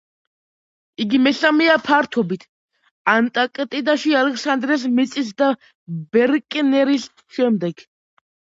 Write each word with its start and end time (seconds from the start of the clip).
იგი 1.03 1.19
მესამეა 1.25 1.75
ფართობით 1.87 2.45
ანტარქტიდაში 3.13 4.15
ალექსანდრეს 4.23 4.87
მიწის 4.97 5.31
და 5.43 5.53
ბერკნერის 6.17 7.07
შემდეგ. 7.39 7.89